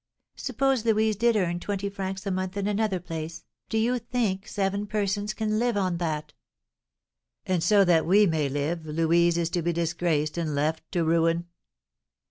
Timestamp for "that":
5.99-6.33, 7.85-8.07